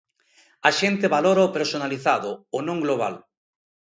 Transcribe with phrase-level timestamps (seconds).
[0.67, 3.15] A xente valora o personalizado, o non global.